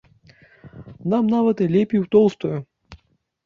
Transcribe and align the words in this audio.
Нам 1.13 1.23
нават 1.35 1.57
і 1.67 1.69
лепей 1.77 2.05
у 2.07 2.09
тоўстую. 2.19 2.53